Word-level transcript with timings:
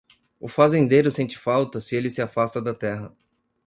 O 0.39 0.47
fazendeiro 0.47 1.11
sente 1.11 1.37
falta 1.37 1.79
se 1.79 1.95
ele 1.95 2.09
se 2.09 2.23
afasta 2.23 2.59
da 2.59 2.73
terra. 2.73 3.15